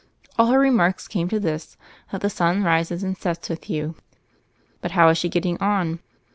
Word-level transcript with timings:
All 0.39 0.47
her 0.47 0.57
remarks 0.57 1.07
came 1.07 1.29
to 1.29 1.39
this, 1.39 1.77
that 2.11 2.21
the 2.21 2.29
sun 2.31 2.63
rises 2.63 3.03
and 3.03 3.15
sets 3.15 3.49
with 3.49 3.69
you." 3.69 3.93
"But 4.81 4.93
how 4.97 5.09
is 5.09 5.17
she 5.19 5.29
getting 5.29 5.59
on?" 5.61 5.99